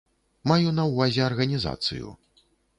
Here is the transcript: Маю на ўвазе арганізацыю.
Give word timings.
Маю 0.51 0.71
на 0.79 0.85
ўвазе 0.93 1.23
арганізацыю. 1.29 2.13